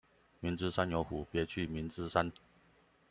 [0.39, 2.31] 明知山有虎，別去明知山